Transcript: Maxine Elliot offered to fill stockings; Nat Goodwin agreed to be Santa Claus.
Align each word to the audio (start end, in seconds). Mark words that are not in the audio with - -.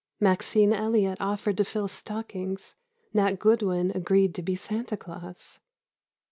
Maxine 0.19 0.73
Elliot 0.73 1.19
offered 1.21 1.57
to 1.57 1.63
fill 1.63 1.87
stockings; 1.87 2.73
Nat 3.13 3.37
Goodwin 3.37 3.91
agreed 3.93 4.33
to 4.33 4.41
be 4.41 4.55
Santa 4.55 4.97
Claus. 4.97 5.59